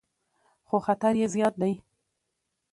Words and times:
خو 0.67 0.77
خطر 0.85 1.13
یې 1.21 1.27
زیات 1.33 1.55
دی. 1.61 1.73